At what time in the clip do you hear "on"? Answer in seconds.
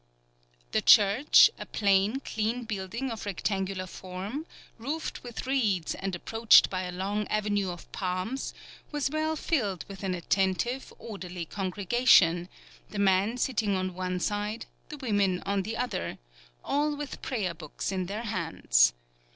13.75-13.93, 15.45-15.61